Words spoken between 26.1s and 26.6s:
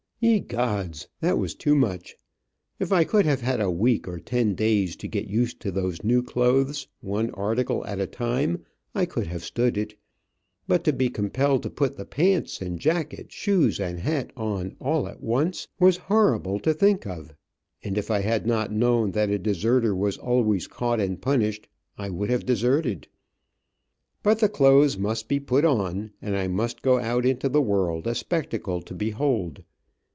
and I